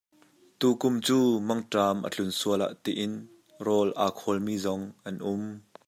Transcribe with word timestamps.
Tu 0.59 0.69
kum 0.81 0.95
cu 1.07 1.19
mangṭam 1.47 1.97
a 2.05 2.09
tlun 2.13 2.31
sual 2.39 2.59
ah 2.67 2.73
ti 2.83 2.91
in 3.05 3.13
rawl 3.65 3.89
aa 4.03 4.11
khawl 4.19 4.39
mi 4.45 4.53
zong 4.63 4.83
an 5.07 5.17
um. 5.33 5.43